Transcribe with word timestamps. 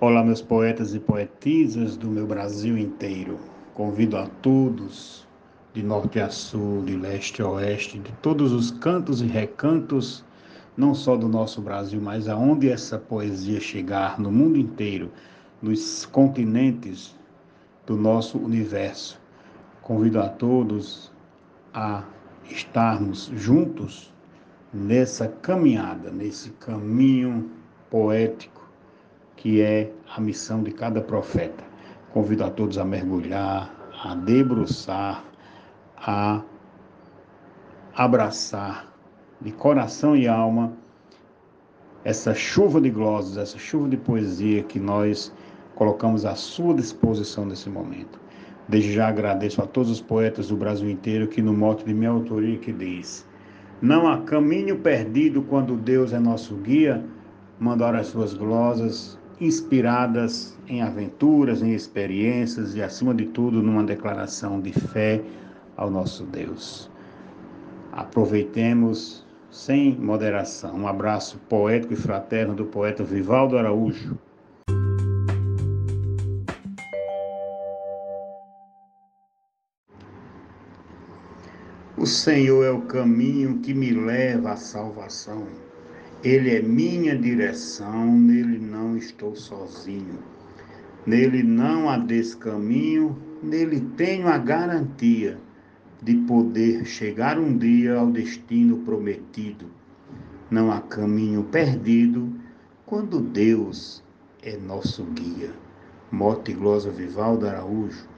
Olá, 0.00 0.22
meus 0.22 0.40
poetas 0.40 0.94
e 0.94 1.00
poetisas 1.00 1.96
do 1.96 2.06
meu 2.06 2.24
Brasil 2.24 2.78
inteiro. 2.78 3.36
Convido 3.74 4.16
a 4.16 4.28
todos, 4.28 5.26
de 5.74 5.82
norte 5.82 6.20
a 6.20 6.30
sul, 6.30 6.84
de 6.84 6.96
leste 6.96 7.42
a 7.42 7.48
oeste, 7.48 7.98
de 7.98 8.12
todos 8.22 8.52
os 8.52 8.70
cantos 8.70 9.20
e 9.20 9.26
recantos, 9.26 10.24
não 10.76 10.94
só 10.94 11.16
do 11.16 11.28
nosso 11.28 11.60
Brasil, 11.60 12.00
mas 12.00 12.28
aonde 12.28 12.70
essa 12.70 12.96
poesia 12.96 13.58
chegar 13.58 14.20
no 14.20 14.30
mundo 14.30 14.56
inteiro, 14.56 15.10
nos 15.60 16.06
continentes 16.06 17.16
do 17.84 17.96
nosso 17.96 18.38
universo. 18.38 19.20
Convido 19.82 20.20
a 20.20 20.28
todos 20.28 21.10
a 21.74 22.04
estarmos 22.48 23.32
juntos 23.34 24.14
nessa 24.72 25.26
caminhada, 25.26 26.12
nesse 26.12 26.50
caminho 26.50 27.50
poético 27.90 28.67
que 29.38 29.62
é 29.62 29.90
a 30.16 30.20
missão 30.20 30.62
de 30.64 30.72
cada 30.72 31.00
profeta. 31.00 31.64
Convido 32.12 32.44
a 32.44 32.50
todos 32.50 32.76
a 32.76 32.84
mergulhar, 32.84 33.72
a 34.02 34.14
debruçar, 34.16 35.24
a 35.96 36.42
abraçar 37.94 38.92
de 39.40 39.52
coração 39.52 40.16
e 40.16 40.26
alma 40.26 40.72
essa 42.04 42.34
chuva 42.34 42.80
de 42.80 42.90
glosas, 42.90 43.36
essa 43.36 43.58
chuva 43.58 43.88
de 43.88 43.96
poesia 43.96 44.62
que 44.64 44.80
nós 44.80 45.32
colocamos 45.76 46.24
à 46.24 46.34
sua 46.34 46.74
disposição 46.74 47.44
nesse 47.44 47.70
momento. 47.70 48.18
Desde 48.68 48.92
já 48.92 49.06
agradeço 49.06 49.62
a 49.62 49.66
todos 49.66 49.90
os 49.90 50.00
poetas 50.00 50.48
do 50.48 50.56
Brasil 50.56 50.90
inteiro 50.90 51.28
que 51.28 51.40
no 51.40 51.52
mote 51.52 51.84
de 51.84 51.94
minha 51.94 52.10
autoria 52.10 52.58
que 52.58 52.72
diz: 52.72 53.24
Não 53.80 54.08
há 54.08 54.18
caminho 54.22 54.80
perdido 54.80 55.42
quando 55.42 55.76
Deus 55.76 56.12
é 56.12 56.18
nosso 56.18 56.56
guia, 56.56 57.04
mandaram 57.60 58.00
as 58.00 58.08
suas 58.08 58.34
glosas 58.34 59.18
inspiradas 59.40 60.56
em 60.68 60.82
aventuras, 60.82 61.62
em 61.62 61.72
experiências 61.72 62.74
e, 62.74 62.82
acima 62.82 63.14
de 63.14 63.26
tudo, 63.26 63.62
numa 63.62 63.84
declaração 63.84 64.60
de 64.60 64.72
fé 64.72 65.22
ao 65.76 65.90
nosso 65.90 66.24
Deus. 66.24 66.90
Aproveitemos 67.92 69.24
sem 69.50 69.96
moderação. 69.96 70.74
Um 70.74 70.88
abraço 70.88 71.38
poético 71.48 71.94
e 71.94 71.96
fraterno 71.96 72.54
do 72.54 72.64
poeta 72.66 73.02
Vivaldo 73.02 73.56
Araújo. 73.56 74.18
O 81.96 82.06
Senhor 82.06 82.64
é 82.64 82.70
o 82.70 82.82
caminho 82.82 83.58
que 83.58 83.74
me 83.74 83.90
leva 83.90 84.52
à 84.52 84.56
salvação. 84.56 85.67
Ele 86.24 86.56
é 86.56 86.60
minha 86.60 87.16
direção, 87.16 88.06
nele 88.10 88.58
não 88.58 88.96
estou 88.96 89.36
sozinho. 89.36 90.18
Nele 91.06 91.44
não 91.44 91.88
há 91.88 91.96
descaminho, 91.96 93.16
nele 93.40 93.80
tenho 93.96 94.26
a 94.26 94.36
garantia 94.36 95.38
de 96.02 96.16
poder 96.16 96.84
chegar 96.84 97.38
um 97.38 97.56
dia 97.56 97.94
ao 97.94 98.08
destino 98.08 98.78
prometido. 98.78 99.66
Não 100.50 100.72
há 100.72 100.80
caminho 100.80 101.44
perdido 101.44 102.32
quando 102.84 103.20
Deus 103.20 104.02
é 104.42 104.56
nosso 104.56 105.04
guia. 105.04 105.52
Mote 106.10 106.52
Glosa 106.52 106.90
Vivaldo 106.90 107.46
Araújo. 107.46 108.08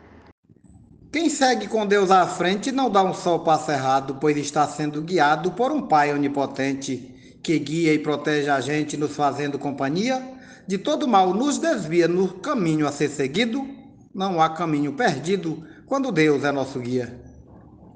Quem 1.13 1.29
segue 1.29 1.67
com 1.67 1.85
Deus 1.85 2.11
à 2.11 2.27
frente 2.27 2.73
não 2.73 2.89
dá 2.89 3.03
um 3.03 3.13
sol 3.13 3.41
passo 3.41 3.71
errado, 3.71 4.17
pois 4.19 4.39
está 4.39 4.67
sendo 4.67 5.03
guiado 5.03 5.51
por 5.53 5.71
um 5.71 5.83
Pai 5.83 6.15
onipotente 6.15 7.20
que 7.43 7.59
guia 7.59 7.93
e 7.93 7.99
protege 7.99 8.51
a 8.51 8.61
gente, 8.61 8.97
nos 8.97 9.15
fazendo 9.15 9.59
companhia, 9.59 10.23
de 10.67 10.79
todo 10.79 11.09
mal 11.09 11.35
nos 11.35 11.59
desvia 11.59 12.07
no 12.07 12.41
caminho 12.41 12.87
a 12.87 12.93
ser 12.93 13.09
seguido, 13.09 13.67
não 14.15 14.41
há 14.41 14.51
caminho 14.51 14.93
perdido 14.93 15.67
quando 15.87 16.13
Deus 16.13 16.45
é 16.45 16.53
nosso 16.53 16.79
guia. 16.79 17.21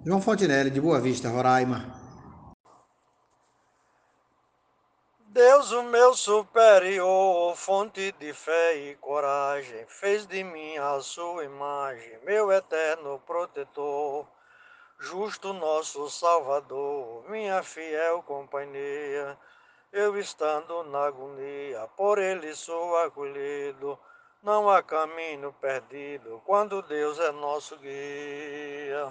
João 0.04 0.20
Fontinelli, 0.20 0.70
de 0.70 0.80
Boa 0.80 1.00
Vista, 1.00 1.28
Roraima. 1.28 1.94
Deus, 5.28 5.72
o 5.72 5.82
meu 5.82 6.14
superior, 6.14 7.56
fonte 7.56 8.14
de 8.20 8.32
fé 8.32 8.76
e 8.76 8.94
coragem, 8.96 9.84
fez 9.88 10.26
de 10.26 10.44
mim 10.44 10.76
a 10.76 11.00
sua 11.00 11.44
imagem, 11.44 12.18
meu 12.24 12.52
eterno 12.52 13.20
protetor 13.26 14.28
justo 15.00 15.52
nosso 15.52 16.08
Salvador, 16.08 17.24
minha 17.28 17.62
fiel 17.62 18.22
companhia. 18.22 19.36
Eu 19.92 20.18
estando 20.18 20.82
na 20.84 21.06
agonia, 21.06 21.88
por 21.96 22.18
ele 22.18 22.54
sou 22.54 22.96
acolhido. 22.98 23.98
Não 24.42 24.68
há 24.68 24.82
caminho 24.82 25.54
perdido 25.60 26.42
quando 26.44 26.82
Deus 26.82 27.18
é 27.18 27.30
nosso 27.32 27.76
guia. 27.78 29.08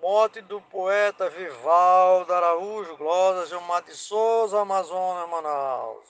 Morte 0.00 0.40
do 0.40 0.60
poeta 0.60 1.28
Vivaldo 1.30 2.32
Araújo 2.32 2.96
Glória 2.96 3.46
Gilmar 3.46 3.82
de 3.82 3.94
Souza, 3.96 4.60
Amazonas, 4.60 5.28
Manaus. 5.28 6.04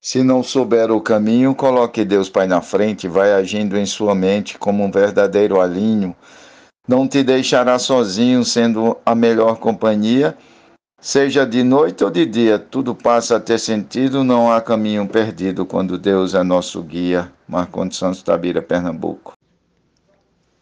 Se 0.00 0.22
não 0.22 0.42
souber 0.42 0.90
o 0.90 1.00
caminho, 1.00 1.54
coloque 1.54 2.04
Deus 2.04 2.28
Pai 2.28 2.46
na 2.46 2.60
frente, 2.60 3.06
vai 3.06 3.32
agindo 3.32 3.78
em 3.78 3.86
sua 3.86 4.14
mente 4.14 4.58
como 4.58 4.82
um 4.82 4.90
verdadeiro 4.90 5.60
alinho 5.60 6.16
não 6.86 7.06
te 7.06 7.22
deixará 7.22 7.78
sozinho, 7.78 8.44
sendo 8.44 8.96
a 9.06 9.14
melhor 9.14 9.58
companhia. 9.58 10.36
Seja 11.00 11.44
de 11.44 11.64
noite 11.64 12.04
ou 12.04 12.10
de 12.10 12.24
dia, 12.24 12.58
tudo 12.58 12.94
passa 12.94 13.36
a 13.36 13.40
ter 13.40 13.58
sentido, 13.58 14.22
não 14.22 14.52
há 14.52 14.60
caminho 14.60 15.08
perdido 15.08 15.66
quando 15.66 15.98
Deus 15.98 16.34
é 16.34 16.42
nosso 16.42 16.82
guia. 16.82 17.32
Marcondes 17.48 17.98
Santos 17.98 18.22
Tabira, 18.22 18.62
Pernambuco. 18.62 19.32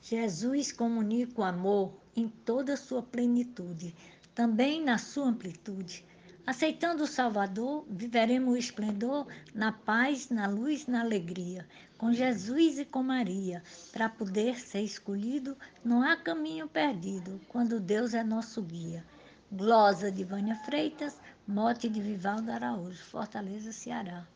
Jesus 0.00 0.72
comunica 0.72 1.40
o 1.40 1.44
amor 1.44 1.92
em 2.16 2.26
toda 2.28 2.72
a 2.72 2.76
sua 2.76 3.02
plenitude, 3.02 3.94
também 4.34 4.82
na 4.82 4.98
sua 4.98 5.26
amplitude. 5.26 6.04
Aceitando 6.46 7.04
o 7.04 7.06
Salvador, 7.06 7.84
viveremos 7.88 8.54
o 8.54 8.56
esplendor 8.56 9.26
na 9.54 9.72
paz, 9.72 10.30
na 10.30 10.48
luz, 10.48 10.86
na 10.86 11.00
alegria. 11.00 11.66
Com 11.96 12.12
Jesus 12.12 12.78
e 12.78 12.84
com 12.84 13.02
Maria, 13.02 13.62
para 13.92 14.08
poder 14.08 14.58
ser 14.58 14.80
escolhido, 14.80 15.56
não 15.84 16.02
há 16.02 16.16
caminho 16.16 16.66
perdido, 16.66 17.40
quando 17.48 17.78
Deus 17.78 18.14
é 18.14 18.24
nosso 18.24 18.62
guia. 18.62 19.04
Glosa 19.52 20.10
de 20.10 20.24
Vânia 20.24 20.56
Freitas, 20.64 21.16
mote 21.46 21.88
de 21.88 22.00
Vivaldo 22.00 22.50
Araújo, 22.50 23.04
Fortaleza, 23.04 23.70
Ceará. 23.70 24.26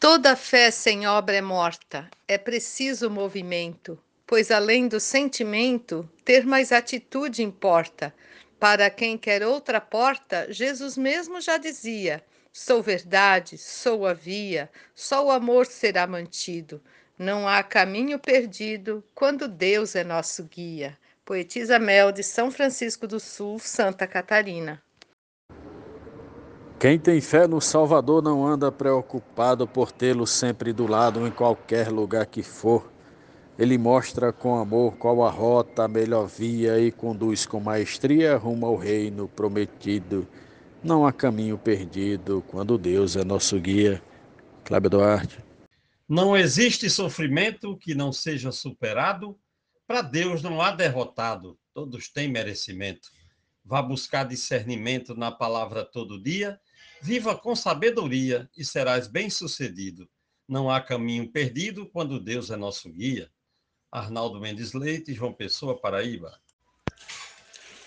Toda 0.00 0.36
fé 0.36 0.70
sem 0.70 1.06
obra 1.06 1.36
é 1.36 1.42
morta, 1.42 2.08
é 2.28 2.38
preciso 2.38 3.10
movimento, 3.10 3.98
pois 4.26 4.50
além 4.50 4.88
do 4.88 5.00
sentimento, 5.00 6.08
ter 6.24 6.46
mais 6.46 6.72
atitude 6.72 7.42
importa. 7.42 8.14
Para 8.58 8.88
quem 8.88 9.18
quer 9.18 9.42
outra 9.44 9.80
porta, 9.80 10.46
Jesus 10.50 10.96
mesmo 10.96 11.40
já 11.40 11.58
dizia: 11.58 12.22
Sou 12.52 12.82
verdade, 12.82 13.58
sou 13.58 14.06
a 14.06 14.14
via, 14.14 14.70
só 14.94 15.26
o 15.26 15.30
amor 15.30 15.66
será 15.66 16.06
mantido. 16.06 16.80
Não 17.18 17.46
há 17.46 17.62
caminho 17.62 18.18
perdido 18.18 19.04
quando 19.14 19.46
Deus 19.46 19.94
é 19.94 20.02
nosso 20.02 20.44
guia. 20.44 20.96
Poetisa 21.24 21.78
Mel 21.78 22.12
de 22.12 22.22
São 22.22 22.50
Francisco 22.50 23.06
do 23.06 23.18
Sul, 23.18 23.58
Santa 23.58 24.06
Catarina. 24.06 24.82
Quem 26.78 26.98
tem 26.98 27.20
fé 27.20 27.46
no 27.46 27.60
Salvador 27.60 28.22
não 28.22 28.46
anda 28.46 28.70
preocupado 28.70 29.66
por 29.66 29.90
tê-lo 29.90 30.26
sempre 30.26 30.72
do 30.72 30.86
lado 30.86 31.26
em 31.26 31.30
qualquer 31.30 31.88
lugar 31.88 32.26
que 32.26 32.42
for. 32.42 32.95
Ele 33.58 33.78
mostra 33.78 34.34
com 34.34 34.56
amor 34.56 34.96
qual 34.98 35.24
a 35.24 35.30
rota, 35.30 35.84
a 35.84 35.88
melhor 35.88 36.26
via 36.26 36.78
e 36.78 36.92
conduz 36.92 37.46
com 37.46 37.58
maestria 37.58 38.36
rumo 38.36 38.66
ao 38.66 38.76
reino 38.76 39.28
prometido. 39.28 40.28
Não 40.84 41.06
há 41.06 41.12
caminho 41.12 41.56
perdido 41.56 42.44
quando 42.48 42.76
Deus 42.76 43.16
é 43.16 43.24
nosso 43.24 43.58
guia. 43.58 44.02
Cláudio 44.62 44.90
Duarte. 44.90 45.38
Não 46.06 46.36
existe 46.36 46.90
sofrimento 46.90 47.76
que 47.78 47.94
não 47.94 48.12
seja 48.12 48.52
superado. 48.52 49.38
Para 49.86 50.02
Deus 50.02 50.42
não 50.42 50.60
há 50.60 50.70
derrotado, 50.70 51.58
todos 51.72 52.08
têm 52.08 52.28
merecimento. 52.28 53.08
Vá 53.64 53.80
buscar 53.80 54.24
discernimento 54.24 55.14
na 55.16 55.32
palavra 55.32 55.82
todo 55.82 56.22
dia. 56.22 56.60
Viva 57.00 57.34
com 57.34 57.56
sabedoria 57.56 58.50
e 58.56 58.64
serás 58.64 59.08
bem-sucedido. 59.08 60.06
Não 60.46 60.70
há 60.70 60.80
caminho 60.80 61.30
perdido 61.32 61.86
quando 61.86 62.20
Deus 62.20 62.50
é 62.50 62.56
nosso 62.56 62.92
guia. 62.92 63.30
Arnaldo 63.90 64.40
Mendes 64.40 64.72
Leite, 64.72 65.14
João 65.14 65.32
Pessoa, 65.32 65.78
Paraíba. 65.78 66.38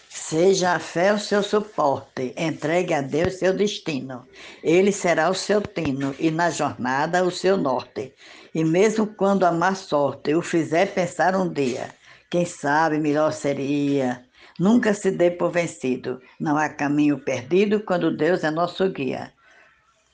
Seja 0.10 0.74
a 0.76 0.80
fé 0.80 1.12
o 1.14 1.20
seu 1.20 1.42
suporte, 1.42 2.36
entregue 2.38 2.94
a 2.94 3.02
Deus 3.02 3.36
seu 3.40 3.54
destino. 3.56 4.28
Ele 4.64 4.92
será 4.92 5.30
o 5.30 5.34
seu 5.34 5.62
tino 5.62 6.16
e 6.20 6.30
na 6.32 6.50
jornada 6.52 7.24
o 7.24 7.32
seu 7.32 7.58
norte. 7.58 8.14
E 8.54 8.64
mesmo 8.64 9.08
quando 9.08 9.44
a 9.46 9.52
má 9.52 9.74
sorte 9.76 10.36
o 10.36 10.42
fizer 10.42 10.94
pensar 10.94 11.36
um 11.36 11.52
dia, 11.52 11.96
quem 12.30 12.46
sabe 12.46 13.00
melhor 13.00 13.34
seria. 13.34 14.26
Nunca 14.60 14.94
se 14.94 15.12
dê 15.12 15.32
por 15.32 15.52
vencido, 15.52 16.22
não 16.40 16.58
há 16.58 16.70
caminho 16.70 17.20
perdido 17.20 17.82
quando 17.84 18.16
Deus 18.16 18.44
é 18.44 18.52
nosso 18.52 18.88
guia. 18.90 19.34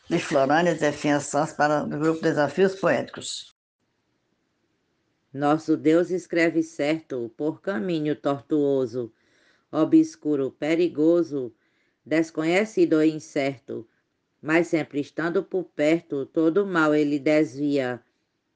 de 0.09 0.19
Florânia 0.19 0.75
Zefinha 0.75 1.19
Santos 1.19 1.53
para 1.53 1.83
o 1.83 1.87
grupo 1.87 2.21
Desafios 2.21 2.75
Poéticos. 2.75 3.54
Nosso 5.35 5.75
Deus 5.75 6.11
escreve 6.11 6.63
certo 6.63 7.29
por 7.35 7.59
caminho 7.59 8.15
tortuoso, 8.15 9.11
obscuro, 9.69 10.49
perigoso, 10.49 11.53
desconhecido 12.05 13.03
e 13.03 13.11
incerto, 13.11 13.85
mas 14.41 14.67
sempre 14.67 15.01
estando 15.01 15.43
por 15.43 15.65
perto, 15.65 16.25
todo 16.25 16.65
mal 16.65 16.95
ele 16.95 17.19
desvia. 17.19 18.01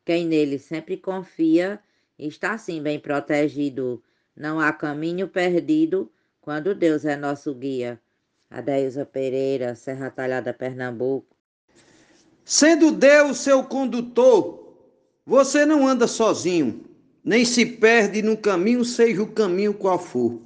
Quem 0.05 0.25
nele 0.25 0.57
sempre 0.57 0.95
confia, 0.95 1.81
está 2.17 2.53
assim 2.53 2.81
bem 2.81 2.97
protegido. 2.97 4.01
Não 4.33 4.57
há 4.57 4.71
caminho 4.71 5.27
perdido 5.27 6.09
quando 6.39 6.73
Deus 6.73 7.03
é 7.03 7.17
nosso 7.17 7.53
guia. 7.53 7.99
Adeilza 8.49 9.05
Pereira, 9.05 9.75
Serra 9.75 10.09
Talhada, 10.09 10.53
Pernambuco. 10.53 11.35
Sendo 12.45 12.89
Deus 12.93 13.39
seu 13.39 13.65
condutor, 13.65 14.58
você 15.29 15.63
não 15.63 15.87
anda 15.87 16.07
sozinho, 16.07 16.81
nem 17.23 17.45
se 17.45 17.63
perde 17.63 18.19
no 18.23 18.35
caminho, 18.35 18.83
seja 18.83 19.21
o 19.21 19.27
caminho 19.27 19.75
qual 19.75 19.99
for. 19.99 20.41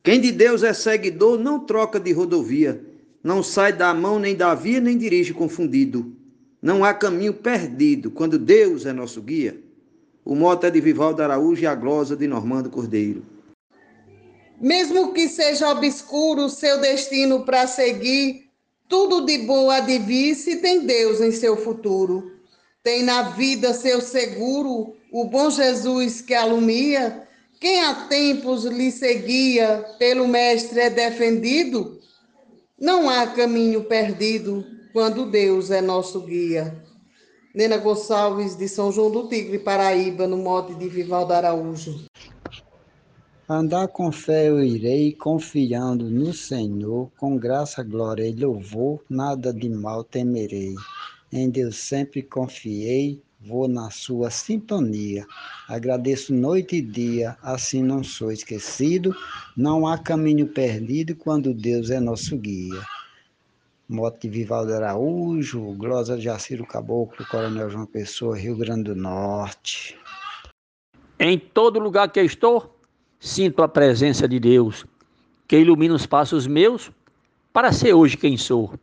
Quem 0.00 0.20
de 0.20 0.30
Deus 0.30 0.62
é 0.62 0.72
seguidor 0.72 1.36
não 1.36 1.58
troca 1.58 1.98
de 1.98 2.12
rodovia, 2.12 2.80
não 3.20 3.42
sai 3.42 3.72
da 3.72 3.92
mão 3.92 4.20
nem 4.20 4.36
da 4.36 4.54
via, 4.54 4.80
nem 4.80 4.96
dirige 4.96 5.34
confundido. 5.34 6.14
Não 6.62 6.84
há 6.84 6.94
caminho 6.94 7.34
perdido 7.34 8.12
quando 8.12 8.38
Deus 8.38 8.86
é 8.86 8.92
nosso 8.92 9.20
guia. 9.20 9.60
O 10.24 10.36
moto 10.36 10.62
é 10.66 10.70
de 10.70 10.80
Vivaldo 10.80 11.20
Araújo 11.20 11.64
e 11.64 11.66
a 11.66 11.74
glosa 11.74 12.14
de 12.14 12.28
Normando 12.28 12.70
Cordeiro. 12.70 13.26
Mesmo 14.60 15.12
que 15.12 15.26
seja 15.26 15.68
obscuro 15.68 16.44
o 16.44 16.48
seu 16.48 16.80
destino 16.80 17.44
para 17.44 17.66
seguir, 17.66 18.44
tudo 18.88 19.26
de 19.26 19.38
bom 19.38 19.68
de 19.84 19.98
vir 19.98 20.36
se 20.36 20.58
tem 20.58 20.86
Deus 20.86 21.20
em 21.20 21.32
seu 21.32 21.56
futuro. 21.56 22.40
Tem 22.82 23.04
na 23.04 23.30
vida 23.30 23.72
seu 23.72 24.00
seguro 24.00 24.96
o 25.12 25.24
bom 25.24 25.50
Jesus 25.50 26.20
que 26.20 26.34
alumia. 26.34 27.28
Quem 27.60 27.80
há 27.84 27.94
tempos 28.06 28.64
lhe 28.64 28.90
seguia, 28.90 29.84
pelo 29.98 30.26
Mestre 30.26 30.80
é 30.80 30.90
defendido. 30.90 32.00
Não 32.76 33.08
há 33.08 33.28
caminho 33.28 33.84
perdido 33.84 34.64
quando 34.92 35.30
Deus 35.30 35.70
é 35.70 35.80
nosso 35.80 36.22
guia. 36.22 36.82
Nena 37.54 37.76
Gonçalves, 37.76 38.56
de 38.56 38.68
São 38.68 38.90
João 38.90 39.12
do 39.12 39.28
Tigre, 39.28 39.60
Paraíba, 39.60 40.26
no 40.26 40.38
mote 40.38 40.74
de 40.74 40.88
Vivaldo 40.88 41.32
Araújo. 41.34 42.06
Andar 43.48 43.86
com 43.88 44.10
fé 44.10 44.48
eu 44.48 44.60
irei, 44.64 45.12
confiando 45.12 46.10
no 46.10 46.32
Senhor, 46.32 47.10
com 47.16 47.36
graça, 47.36 47.82
glória 47.84 48.26
e 48.26 48.32
louvor, 48.32 49.04
nada 49.08 49.52
de 49.52 49.68
mal 49.68 50.02
temerei. 50.02 50.74
Em 51.32 51.48
Deus 51.48 51.76
sempre 51.76 52.22
confiei, 52.22 53.22
vou 53.40 53.66
na 53.66 53.90
sua 53.90 54.30
sintonia. 54.30 55.26
Agradeço 55.66 56.34
noite 56.34 56.76
e 56.76 56.82
dia, 56.82 57.38
assim 57.42 57.82
não 57.82 58.04
sou 58.04 58.30
esquecido. 58.30 59.16
Não 59.56 59.86
há 59.86 59.96
caminho 59.96 60.46
perdido 60.46 61.16
quando 61.16 61.54
Deus 61.54 61.88
é 61.88 61.98
nosso 61.98 62.36
guia. 62.36 62.82
Mote 63.88 64.28
de 64.28 64.28
Vivaldo 64.28 64.74
Araújo, 64.74 65.60
Glosa 65.74 66.16
de 66.16 66.24
Jaciro 66.24 66.66
Caboclo, 66.66 67.26
Coronel 67.26 67.70
João 67.70 67.86
Pessoa, 67.86 68.38
Rio 68.38 68.56
Grande 68.56 68.84
do 68.84 68.94
Norte. 68.94 69.98
Em 71.18 71.38
todo 71.38 71.78
lugar 71.78 72.10
que 72.10 72.20
estou, 72.20 72.78
sinto 73.18 73.62
a 73.62 73.68
presença 73.68 74.28
de 74.28 74.38
Deus, 74.38 74.84
que 75.48 75.58
ilumina 75.58 75.94
os 75.94 76.04
passos 76.04 76.46
meus 76.46 76.90
para 77.52 77.72
ser 77.72 77.94
hoje 77.94 78.16
quem 78.16 78.36
sou. 78.36 78.74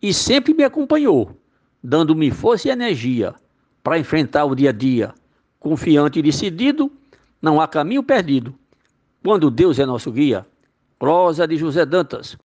E 0.00 0.14
sempre 0.14 0.54
me 0.54 0.62
acompanhou, 0.62 1.36
dando-me 1.82 2.30
força 2.30 2.68
e 2.68 2.70
energia 2.70 3.34
para 3.82 3.98
enfrentar 3.98 4.44
o 4.44 4.54
dia 4.54 4.70
a 4.70 4.72
dia. 4.72 5.14
Confiante 5.58 6.18
e 6.18 6.22
decidido, 6.22 6.90
não 7.40 7.60
há 7.60 7.68
caminho 7.68 8.02
perdido. 8.02 8.54
Quando 9.22 9.50
Deus 9.50 9.78
é 9.78 9.86
nosso 9.86 10.10
guia. 10.10 10.46
Prosa 10.98 11.46
de 11.46 11.56
José 11.56 11.84
Dantas. 11.86 12.36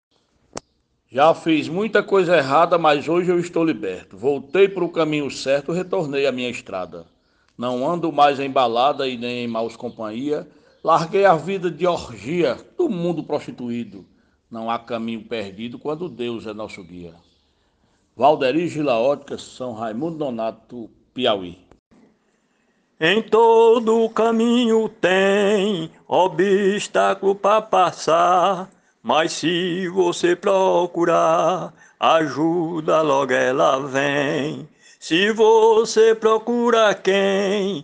Já 1.12 1.34
fiz 1.34 1.70
muita 1.70 2.04
coisa 2.04 2.36
errada, 2.38 2.78
mas 2.78 3.08
hoje 3.08 3.30
eu 3.30 3.40
estou 3.40 3.64
liberto. 3.64 4.18
Voltei 4.18 4.68
para 4.68 4.84
o 4.84 4.92
caminho 4.92 5.30
certo, 5.30 5.72
retornei 5.72 6.26
à 6.26 6.32
minha 6.32 6.50
estrada. 6.50 7.06
Não 7.58 7.90
ando 7.90 8.12
mais 8.12 8.40
em 8.40 8.50
balada 8.50 9.08
e 9.08 9.18
nem 9.18 9.46
em 9.46 9.48
maus 9.48 9.76
companhia. 9.76 10.48
Larguei 10.84 11.26
a 11.26 11.36
vida 11.36 11.72
de 11.72 11.88
orgia 11.88 12.58
do 12.78 12.90
mundo 12.90 13.24
prostituído. 13.24 14.06
Não 14.52 14.70
há 14.70 14.78
caminho 14.78 15.24
perdido 15.24 15.80
quando 15.80 16.10
Deus 16.10 16.46
é 16.46 16.54
nosso 16.54 16.84
guia. 16.84 17.14
Valderi 18.18 18.70
Gila 18.70 18.98
Ótica, 18.98 19.38
São 19.38 19.74
Raimundo 19.74 20.20
Donato, 20.20 20.90
Piauí. 21.14 21.58
Em 22.98 23.22
todo 23.22 24.08
caminho 24.10 24.88
tem 24.88 25.92
obstáculo 26.08 27.36
para 27.36 27.62
passar. 27.62 28.70
Mas 29.04 29.34
se 29.34 29.90
você 29.90 30.34
procurar, 30.34 31.74
ajuda 32.00 33.02
logo 33.02 33.34
ela 33.34 33.80
vem. 33.86 34.66
Se 34.98 35.32
você 35.32 36.16
procura 36.16 36.96
quem 36.96 37.84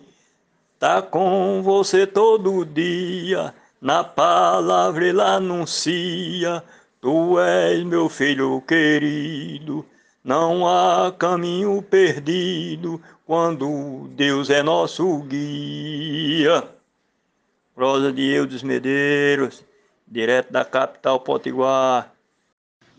tá 0.78 1.02
com 1.02 1.60
você 1.62 2.06
todo 2.06 2.64
dia, 2.64 3.54
na 3.82 4.02
palavra 4.02 5.06
ele 5.06 5.20
anuncia, 5.20 6.64
tu 7.02 7.38
és 7.38 7.84
meu 7.84 8.08
filho 8.08 8.62
querido. 8.62 9.84
Não 10.24 10.66
há 10.68 11.10
caminho 11.10 11.82
perdido 11.82 13.02
quando 13.26 14.08
Deus 14.14 14.50
é 14.50 14.62
nosso 14.62 15.18
guia. 15.24 16.68
Prosa 17.74 18.12
de 18.12 18.22
Eudes 18.22 18.62
Medeiros 18.62 19.64
direto 20.12 20.52
da 20.52 20.64
capital 20.64 21.18
potiguar. 21.18 22.14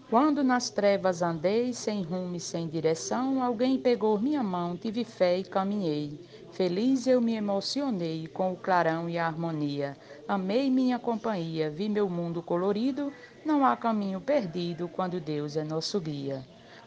Quando 0.09 0.43
nas 0.43 0.69
trevas 0.69 1.21
andei, 1.21 1.71
sem 1.71 2.01
rumo 2.03 2.35
e 2.35 2.39
sem 2.39 2.67
direção, 2.67 3.41
alguém 3.41 3.77
pegou 3.77 4.19
minha 4.19 4.43
mão, 4.43 4.75
tive 4.75 5.05
fé 5.05 5.37
e 5.37 5.43
caminhei. 5.43 6.19
Feliz 6.51 7.07
eu 7.07 7.21
me 7.21 7.35
emocionei 7.35 8.27
com 8.27 8.51
o 8.51 8.57
clarão 8.57 9.07
e 9.07 9.17
a 9.17 9.25
harmonia. 9.27 9.95
Amei 10.27 10.69
minha 10.69 10.99
companhia, 10.99 11.69
vi 11.69 11.87
meu 11.87 12.09
mundo 12.09 12.41
colorido, 12.41 13.13
não 13.45 13.65
há 13.65 13.77
caminho 13.77 14.19
perdido 14.19 14.87
quando 14.87 15.19
Deus 15.19 15.55
é 15.55 15.63
nosso 15.63 16.01
guia. 16.01 16.43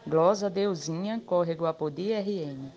Glosa 0.09 0.49
Deusinha, 0.49 1.21
Córrego 1.27 1.67
Apodi 1.67 2.13
RN. 2.13 2.71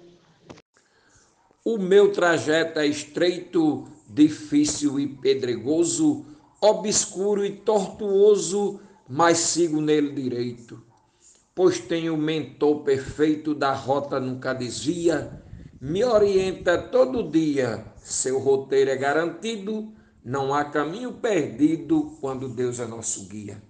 O 1.63 1.77
meu 1.77 2.12
trajeto 2.12 2.79
é 2.79 2.88
estreito, 2.88 3.88
difícil 4.07 5.00
e 5.00 5.07
pedregoso, 5.07 6.25
obscuro 6.59 7.45
e 7.45 7.51
tortuoso, 7.51 8.79
mas 9.07 9.38
sigo 9.38 9.79
nele 9.79 10.12
direito. 10.12 10.83
Pois 11.53 11.79
tenho 11.79 12.15
o 12.15 12.17
mentor 12.17 12.81
perfeito 12.81 13.53
da 13.53 13.74
rota 13.74 14.19
nunca 14.19 14.51
desvia, 14.51 15.43
me 15.79 16.03
orienta 16.03 16.81
todo 16.81 17.29
dia, 17.29 17.86
seu 17.98 18.39
roteiro 18.39 18.89
é 18.89 18.95
garantido, 18.95 19.93
não 20.25 20.51
há 20.51 20.65
caminho 20.65 21.13
perdido 21.13 22.17
quando 22.19 22.50
Deus 22.50 22.79
é 22.79 22.88
nosso 22.88 23.27
guia. 23.27 23.62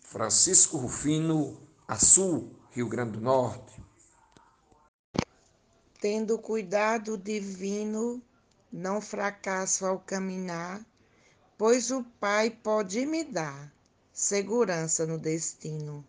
Francisco 0.00 0.78
Rufino, 0.78 1.69
Açu, 1.92 2.48
Rio 2.70 2.88
Grande 2.88 3.18
do 3.18 3.20
Norte. 3.20 3.82
Tendo 6.00 6.38
cuidado 6.38 7.18
divino, 7.18 8.22
não 8.72 9.00
fracasso 9.00 9.84
ao 9.84 9.98
caminhar, 9.98 10.86
pois 11.58 11.90
o 11.90 12.04
Pai 12.20 12.48
pode 12.48 13.04
me 13.04 13.24
dar 13.24 13.74
segurança 14.12 15.04
no 15.04 15.18
destino. 15.18 16.06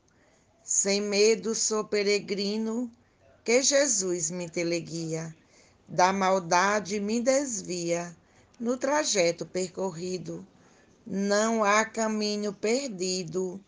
Sem 0.64 1.02
medo 1.02 1.56
sou 1.56 1.84
peregrino, 1.84 2.88
que 3.44 3.64
Jesus 3.64 4.30
me 4.30 4.48
teleguia, 4.48 5.36
da 5.88 6.14
maldade 6.14 7.00
me 7.00 7.20
desvia 7.20 8.16
no 8.60 8.78
trajeto 8.78 9.48
percorrido. 9.48 10.46
Não 11.08 11.64
há 11.64 11.84
caminho 11.84 12.54
perdido 12.54 13.60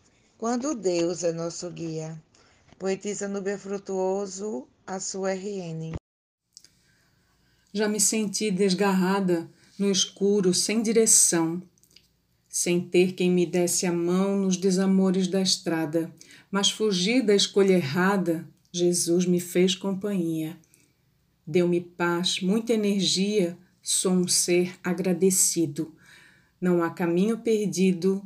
quando 0.44 0.74
Deus 0.74 1.24
é 1.24 1.32
nosso 1.32 1.70
guia. 1.70 2.22
Poetisa 2.78 3.26
Nubia 3.26 3.58
Frutuoso, 3.58 4.68
a 4.86 5.00
sua 5.00 5.32
RN. 5.32 5.94
Já 7.72 7.88
me 7.88 7.98
senti 7.98 8.50
desgarrada 8.50 9.50
no 9.78 9.90
escuro, 9.90 10.52
sem 10.52 10.82
direção 10.82 11.62
sem 12.46 12.78
ter 12.78 13.12
quem 13.12 13.30
me 13.30 13.46
desse 13.46 13.86
a 13.86 13.92
mão 13.92 14.38
nos 14.38 14.58
desamores 14.58 15.28
da 15.28 15.40
estrada, 15.40 16.12
mas 16.50 16.70
fugi 16.70 17.22
da 17.22 17.34
escolha 17.34 17.72
errada, 17.72 18.46
Jesus 18.70 19.24
me 19.24 19.40
fez 19.40 19.74
companhia. 19.74 20.58
Deu-me 21.46 21.80
paz, 21.80 22.42
muita 22.42 22.74
energia, 22.74 23.56
sou 23.80 24.12
um 24.12 24.28
ser 24.28 24.74
agradecido. 24.84 25.94
Não 26.60 26.82
há 26.82 26.90
caminho 26.90 27.38
perdido 27.38 28.22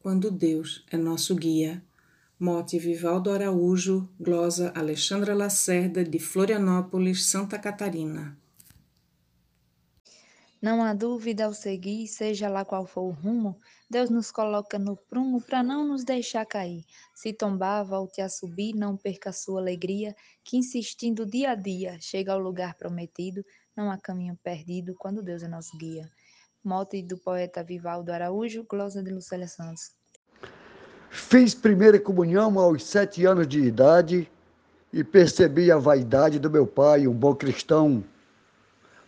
quando 0.00 0.30
Deus 0.30 0.84
é 0.90 0.96
nosso 0.96 1.34
guia. 1.34 1.82
Mote 2.38 2.78
Vivaldo 2.78 3.30
Araújo, 3.30 4.08
glosa 4.18 4.72
Alexandra 4.76 5.34
Lacerda, 5.34 6.04
de 6.04 6.18
Florianópolis, 6.18 7.24
Santa 7.26 7.58
Catarina. 7.58 8.38
Não 10.60 10.82
há 10.82 10.92
dúvida 10.92 11.44
ao 11.44 11.54
seguir, 11.54 12.08
seja 12.08 12.48
lá 12.48 12.64
qual 12.64 12.84
for 12.84 13.02
o 13.02 13.10
rumo, 13.10 13.60
Deus 13.88 14.10
nos 14.10 14.32
coloca 14.32 14.76
no 14.76 14.96
prumo 14.96 15.40
para 15.40 15.62
não 15.62 15.86
nos 15.86 16.04
deixar 16.04 16.44
cair. 16.44 16.84
Se 17.14 17.32
tombar, 17.32 17.84
volte 17.84 18.20
a 18.20 18.28
subir, 18.28 18.74
não 18.74 18.96
perca 18.96 19.30
a 19.30 19.32
sua 19.32 19.60
alegria, 19.60 20.16
que 20.44 20.56
insistindo 20.56 21.24
dia 21.24 21.50
a 21.50 21.54
dia, 21.54 21.96
chega 22.00 22.32
ao 22.32 22.40
lugar 22.40 22.74
prometido, 22.74 23.44
não 23.76 23.88
há 23.88 23.96
caminho 23.96 24.36
perdido 24.42 24.96
quando 24.98 25.22
Deus 25.22 25.44
é 25.44 25.48
nosso 25.48 25.76
guia. 25.78 26.10
Mote 26.64 27.02
do 27.02 27.16
poeta 27.16 27.62
Vivaldo 27.62 28.10
Araújo, 28.10 28.64
glosa 28.68 29.02
de 29.02 29.10
Lucélia 29.10 29.46
Santos. 29.46 29.92
Fiz 31.10 31.54
primeira 31.54 31.98
comunhão 31.98 32.58
aos 32.58 32.84
sete 32.84 33.24
anos 33.24 33.46
de 33.46 33.60
idade 33.60 34.30
e 34.92 35.04
percebi 35.04 35.70
a 35.70 35.78
vaidade 35.78 36.38
do 36.38 36.50
meu 36.50 36.66
pai, 36.66 37.06
um 37.06 37.14
bom 37.14 37.34
cristão. 37.34 38.04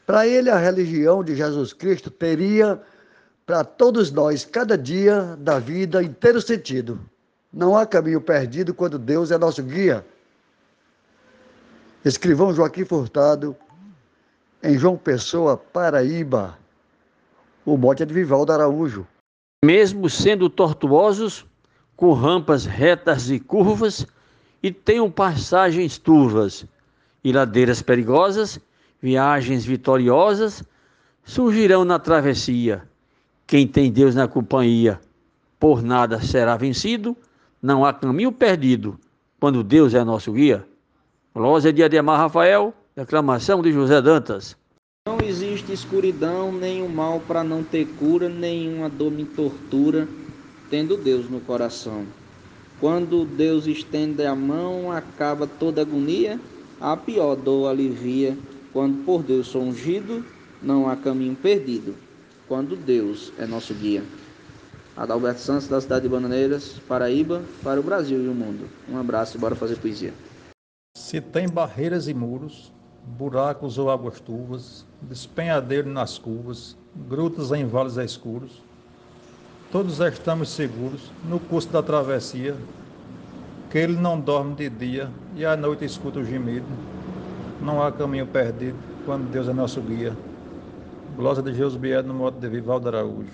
Para 0.06 0.26
ele, 0.26 0.48
a 0.48 0.58
religião 0.58 1.22
de 1.22 1.34
Jesus 1.36 1.72
Cristo 1.72 2.10
teria 2.10 2.80
para 3.44 3.64
todos 3.64 4.12
nós, 4.12 4.44
cada 4.44 4.78
dia 4.78 5.36
da 5.36 5.58
vida, 5.58 6.02
inteiro 6.02 6.40
sentido. 6.40 7.00
Não 7.52 7.76
há 7.76 7.84
caminho 7.84 8.20
perdido 8.20 8.72
quando 8.72 8.98
Deus 8.98 9.30
é 9.30 9.38
nosso 9.38 9.62
guia. 9.62 10.06
Escrivão 12.04 12.54
Joaquim 12.54 12.84
Furtado, 12.84 13.56
em 14.62 14.78
João 14.78 14.96
Pessoa, 14.96 15.56
Paraíba. 15.56 16.56
O 17.64 17.76
mote 17.76 18.02
é 18.02 18.06
de 18.06 18.14
Vivaldo 18.14 18.52
Araújo. 18.52 19.06
Mesmo 19.64 20.08
sendo 20.08 20.48
tortuosos, 20.48 21.44
com 21.94 22.12
rampas 22.12 22.64
retas 22.64 23.30
e 23.30 23.38
curvas, 23.38 24.06
e 24.62 24.70
tenham 24.70 25.10
passagens 25.10 25.98
turvas 25.98 26.64
e 27.22 27.32
ladeiras 27.32 27.82
perigosas, 27.82 28.58
viagens 29.00 29.64
vitoriosas 29.64 30.62
surgirão 31.24 31.84
na 31.84 31.98
travessia. 31.98 32.82
Quem 33.46 33.66
tem 33.66 33.92
Deus 33.92 34.14
na 34.14 34.26
companhia, 34.26 35.00
por 35.58 35.82
nada 35.82 36.20
será 36.20 36.56
vencido, 36.56 37.16
não 37.62 37.84
há 37.84 37.92
caminho 37.92 38.32
perdido, 38.32 38.98
quando 39.38 39.62
Deus 39.62 39.92
é 39.92 40.02
nosso 40.02 40.32
guia. 40.32 40.66
Glória 41.34 41.72
de 41.72 41.82
Ademar 41.82 42.18
Rafael, 42.18 42.74
declamação 42.96 43.62
de 43.62 43.72
José 43.72 44.00
Dantas. 44.00 44.56
Não 45.06 45.18
existe 45.22 45.49
escuridão, 45.68 46.50
nem 46.52 46.82
o 46.82 46.88
mal 46.88 47.20
para 47.20 47.44
não 47.44 47.62
ter 47.62 47.86
cura, 47.98 48.28
nenhuma 48.28 48.88
dor 48.88 49.10
me 49.10 49.24
tortura 49.24 50.08
tendo 50.70 50.96
Deus 50.96 51.28
no 51.28 51.40
coração. 51.40 52.06
Quando 52.78 53.26
Deus 53.26 53.66
estende 53.66 54.24
a 54.24 54.34
mão, 54.34 54.90
acaba 54.90 55.46
toda 55.46 55.82
agonia, 55.82 56.40
a 56.80 56.96
pior 56.96 57.34
dor 57.34 57.68
alivia. 57.68 58.38
Quando 58.72 59.04
por 59.04 59.22
Deus 59.22 59.48
sou 59.48 59.62
ungido, 59.62 60.24
não 60.62 60.88
há 60.88 60.96
caminho 60.96 61.34
perdido. 61.34 61.96
Quando 62.46 62.76
Deus 62.76 63.32
é 63.36 63.44
nosso 63.44 63.74
guia. 63.74 64.02
Adalberto 64.96 65.40
Santos, 65.40 65.66
da 65.66 65.80
cidade 65.80 66.02
de 66.02 66.08
Bananeiras, 66.08 66.76
Paraíba, 66.86 67.42
para 67.62 67.80
o 67.80 67.82
Brasil 67.82 68.22
e 68.22 68.28
o 68.28 68.34
mundo. 68.34 68.68
Um 68.88 68.96
abraço 68.98 69.36
e 69.36 69.40
bora 69.40 69.56
fazer 69.56 69.76
poesia. 69.76 70.14
Se 70.96 71.20
tem 71.20 71.48
barreiras 71.48 72.06
e 72.06 72.14
muros, 72.14 72.72
buracos 73.04 73.78
ou 73.78 73.90
águas 73.90 74.20
turvas, 74.20 74.86
despenhadeiro 75.02 75.88
nas 75.88 76.18
curvas, 76.18 76.76
grutas 77.08 77.52
em 77.52 77.66
vales 77.66 77.96
escuros, 77.96 78.62
Todos 79.70 80.00
estamos 80.00 80.48
seguros 80.48 81.12
no 81.28 81.38
curso 81.38 81.68
da 81.68 81.80
travessia, 81.80 82.56
que 83.70 83.78
ele 83.78 83.94
não 83.94 84.18
dorme 84.18 84.56
de 84.56 84.68
dia 84.68 85.08
e 85.36 85.46
à 85.46 85.56
noite 85.56 85.84
escuta 85.84 86.18
o 86.18 86.24
gemido. 86.24 86.66
Não 87.62 87.80
há 87.80 87.92
caminho 87.92 88.26
perdido 88.26 88.76
quando 89.06 89.30
Deus 89.30 89.46
é 89.48 89.52
nosso 89.52 89.80
guia. 89.80 90.12
Glória 91.14 91.40
de 91.40 91.54
Jesus 91.54 91.76
Bied 91.76 92.02
no 92.02 92.14
modo 92.14 92.40
de 92.40 92.48
Vivaldo 92.48 92.88
Araújo. 92.88 93.30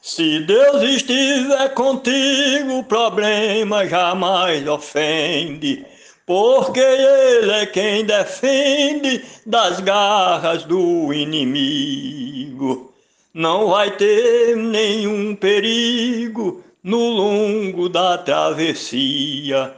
Se 0.00 0.38
Deus 0.44 0.80
estiver 0.82 1.74
contigo, 1.74 2.78
o 2.78 2.84
problema 2.84 3.84
jamais 3.88 4.64
ofende, 4.68 5.84
porque 6.26 6.80
Ele 6.80 7.52
é 7.52 7.66
quem 7.66 8.04
defende 8.04 9.24
das 9.46 9.80
garras 9.80 10.64
do 10.64 11.12
inimigo 11.12 12.92
não 13.34 13.68
vai 13.68 13.90
ter 13.96 14.56
nenhum 14.56 15.34
perigo 15.34 16.62
no 16.82 16.98
longo 16.98 17.88
da 17.88 18.18
travessia. 18.18 19.74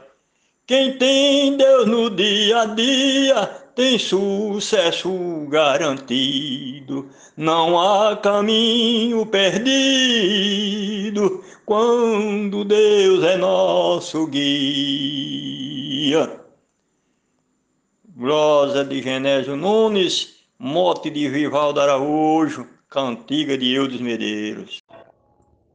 Quem 0.67 0.97
tem 0.97 1.55
Deus 1.55 1.85
no 1.85 2.09
dia 2.09 2.61
a 2.61 2.65
dia 2.65 3.64
tem 3.75 3.99
sucesso 3.99 5.11
garantido. 5.49 7.09
Não 7.35 7.77
há 7.77 8.15
caminho 8.15 9.25
perdido 9.25 9.75
quando 11.65 12.63
Deus 12.63 13.23
é 13.25 13.35
nosso 13.35 14.25
guia. 14.27 15.51
Glosa 18.15 18.85
de 18.85 19.01
Genésio 19.01 19.57
Nunes, 19.57 20.35
mote 20.57 21.09
de 21.09 21.27
Vivaldo 21.27 21.81
Araújo. 21.81 22.65
Cantiga 22.89 23.57
de 23.57 23.73
Eudes 23.73 23.99
Medeiros. 23.99 24.81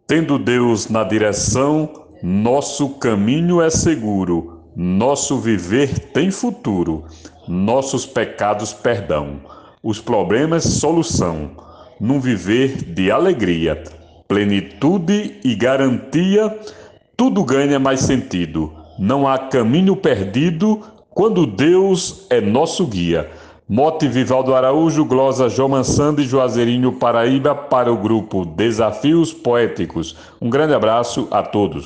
Tendo 0.07 0.39
Deus 0.39 0.89
na 0.89 1.05
direção, 1.05 2.07
nosso 2.23 2.89
caminho 2.99 3.61
é 3.61 3.69
seguro, 3.69 4.60
nosso 4.83 5.37
viver 5.37 5.99
tem 6.11 6.31
futuro, 6.31 7.05
nossos 7.47 8.07
pecados 8.07 8.73
perdão, 8.73 9.41
os 9.83 10.01
problemas 10.01 10.65
solução, 10.65 11.51
num 12.01 12.19
viver 12.19 12.83
de 12.83 13.11
alegria, 13.11 13.85
plenitude 14.27 15.39
e 15.45 15.55
garantia, 15.55 16.59
tudo 17.15 17.45
ganha 17.45 17.79
mais 17.79 18.01
sentido. 18.01 18.73
Não 18.99 19.29
há 19.29 19.37
caminho 19.37 19.95
perdido 19.95 20.81
quando 21.11 21.45
Deus 21.45 22.27
é 22.31 22.41
nosso 22.41 22.87
guia. 22.87 23.31
Mote 23.69 24.09
Vivaldo 24.09 24.55
Araújo, 24.55 25.05
glosa 25.05 25.51
Sando 25.85 26.23
e 26.23 26.25
Juazeirinho 26.25 26.93
Paraíba 26.93 27.55
para 27.55 27.93
o 27.93 27.99
grupo 27.99 28.47
Desafios 28.47 29.31
Poéticos. 29.31 30.17
Um 30.41 30.49
grande 30.49 30.73
abraço 30.73 31.29
a 31.31 31.43
todos. 31.43 31.79